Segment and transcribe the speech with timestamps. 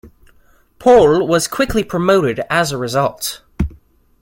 [0.79, 3.43] Pohl was quickly promoted as a result.